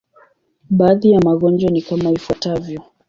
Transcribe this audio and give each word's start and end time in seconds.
Baadhi 0.69 1.11
ya 1.11 1.19
magonjwa 1.21 1.69
ni 1.71 1.81
kama 1.81 2.11
ifuatavyo. 2.11 2.81